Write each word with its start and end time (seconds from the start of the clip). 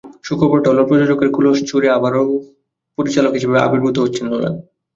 সুখবরটা 0.23 0.67
হলো, 0.71 0.83
প্রযোজকের 0.89 1.29
খোলস 1.35 1.57
ছুড়ে 1.69 1.83
ফেলে 1.83 1.95
আবারও 1.97 2.23
পরিচালক 2.97 3.33
হিসেবে 3.37 3.57
আবির্ভূত 3.59 3.95
হচ্ছেন 3.99 4.25
নোলান। 4.27 4.55